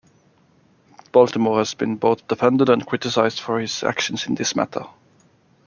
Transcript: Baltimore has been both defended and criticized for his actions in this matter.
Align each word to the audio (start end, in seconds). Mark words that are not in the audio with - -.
Baltimore 1.11 1.59
has 1.59 1.75
been 1.75 1.95
both 1.95 2.27
defended 2.27 2.69
and 2.69 2.87
criticized 2.87 3.39
for 3.39 3.59
his 3.59 3.83
actions 3.83 4.25
in 4.25 4.33
this 4.33 4.55
matter. 4.55 4.85